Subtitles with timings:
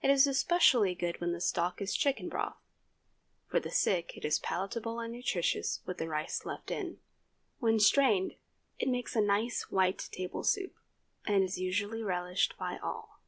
[0.00, 2.56] It is especially good when the stock is chicken broth.
[3.48, 7.00] For the sick it is palatable and nutritious with the rice left in.
[7.58, 8.36] When strained
[8.78, 10.74] it makes a nice white table soup,
[11.26, 13.20] and is usually relished by all.